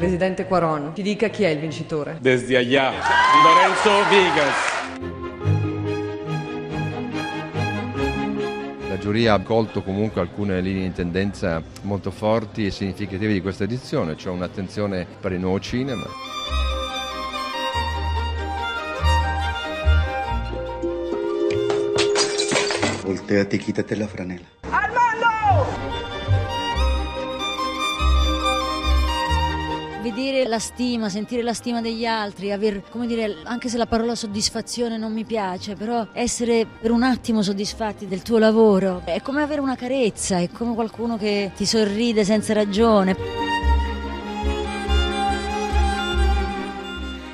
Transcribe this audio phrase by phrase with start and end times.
[0.00, 2.16] Presidente Quaron, ci dica chi è il vincitore.
[2.22, 2.90] Desde allá,
[3.44, 4.78] Lorenzo Vigas.
[8.88, 13.64] La giuria ha colto comunque alcune linee di tendenza molto forti e significative di questa
[13.64, 16.06] edizione, cioè un'attenzione per il nuovo cinema.
[23.02, 24.79] Volteate e quítate la franela.
[30.48, 34.96] La stima, sentire la stima degli altri, aver, come dire, anche se la parola soddisfazione
[34.96, 39.60] non mi piace, però essere per un attimo soddisfatti del tuo lavoro è come avere
[39.60, 43.49] una carezza, è come qualcuno che ti sorride senza ragione.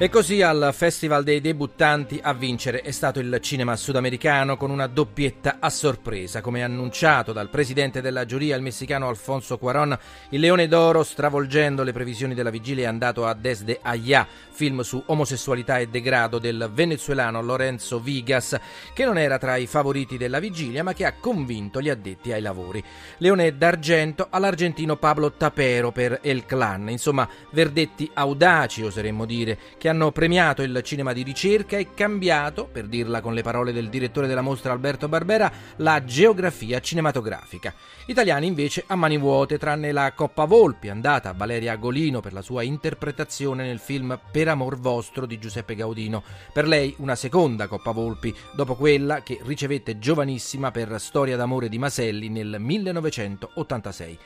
[0.00, 4.86] E così al Festival dei debuttanti a vincere è stato il cinema sudamericano con una
[4.86, 6.40] doppietta a sorpresa.
[6.40, 9.98] Come annunciato dal presidente della giuria, il messicano Alfonso Cuaron,
[10.30, 15.02] il Leone d'Oro, stravolgendo le previsioni della vigilia, è andato a Desde Allá, film su
[15.04, 18.56] omosessualità e degrado del venezuelano Lorenzo Vigas,
[18.94, 22.40] che non era tra i favoriti della vigilia, ma che ha convinto gli addetti ai
[22.40, 22.80] lavori.
[23.16, 26.88] Leone d'Argento all'argentino Pablo Tapero per El Clan.
[26.88, 32.86] Insomma, verdetti audaci, oseremmo dire, che hanno premiato il cinema di ricerca e cambiato, per
[32.86, 37.74] dirla con le parole del direttore della mostra Alberto Barbera, la geografia cinematografica.
[38.06, 42.42] Italiani invece a mani vuote, tranne la Coppa Volpi, andata a Valeria Agolino per la
[42.42, 46.22] sua interpretazione nel film Per amor vostro di Giuseppe Gaudino.
[46.52, 51.78] Per lei una seconda Coppa Volpi, dopo quella che ricevette giovanissima per Storia d'amore di
[51.78, 54.18] Maselli nel 1986.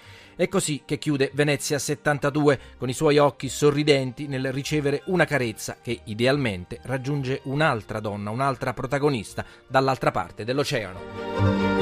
[0.42, 5.76] È così che chiude Venezia 72 con i suoi occhi sorridenti nel ricevere una carezza
[5.80, 11.81] che idealmente raggiunge un'altra donna, un'altra protagonista dall'altra parte dell'oceano.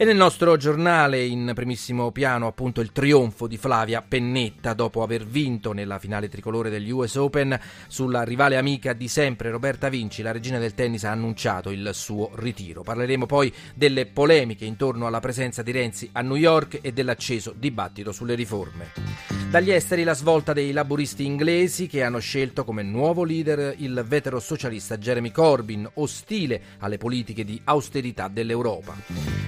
[0.00, 5.26] E nel nostro giornale in primissimo piano appunto il trionfo di Flavia Pennetta dopo aver
[5.26, 10.32] vinto nella finale tricolore degli US Open sulla rivale amica di sempre Roberta Vinci, la
[10.32, 12.80] regina del tennis ha annunciato il suo ritiro.
[12.80, 18.10] Parleremo poi delle polemiche intorno alla presenza di Renzi a New York e dell'acceso dibattito
[18.10, 19.29] sulle riforme.
[19.50, 24.38] Dagli esteri la svolta dei laburisti inglesi che hanno scelto come nuovo leader il vetero
[24.38, 28.94] socialista Jeremy Corbyn, ostile alle politiche di austerità dell'Europa.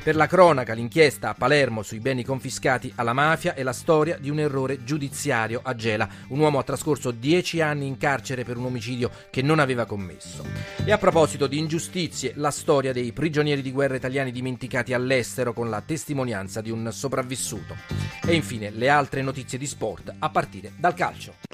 [0.02, 4.28] Per la cronaca, l'inchiesta a Palermo sui beni confiscati alla mafia è la storia di
[4.28, 6.08] un errore giudiziario a Gela.
[6.30, 10.44] Un uomo ha trascorso dieci anni in carcere per un omicidio che non aveva commesso.
[10.84, 15.70] E a proposito di ingiustizie, la storia dei prigionieri di guerra italiani dimenticati all'estero con
[15.70, 17.76] la testimonianza di un sopravvissuto.
[18.26, 21.51] E infine le altre notizie di sport a partire dal calcio.